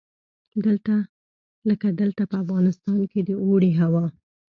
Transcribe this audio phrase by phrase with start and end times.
[1.69, 4.05] لکه دلته په افغانستان کې د اوړي هوا.